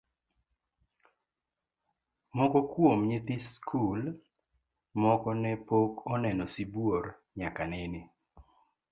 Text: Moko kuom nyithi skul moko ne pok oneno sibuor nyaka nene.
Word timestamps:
Moko 2.35 2.59
kuom 2.71 2.99
nyithi 3.09 3.35
skul 3.51 4.01
moko 5.01 5.29
ne 5.41 5.51
pok 5.67 5.93
oneno 6.13 6.45
sibuor 6.53 7.05
nyaka 7.39 7.63
nene. 7.71 8.01